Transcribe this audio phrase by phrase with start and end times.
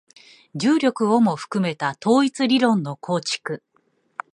[0.55, 3.61] 重力をも含めた統一理論の構築